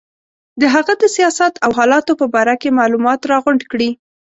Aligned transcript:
د 0.61 0.63
هغه 0.73 0.93
د 1.01 1.03
سیاست 1.15 1.53
او 1.65 1.71
حالاتو 1.79 2.11
په 2.21 2.25
باره 2.33 2.55
کې 2.61 2.75
معلومات 2.79 3.19
راغونډ 3.31 3.61
کړي. 3.71 3.89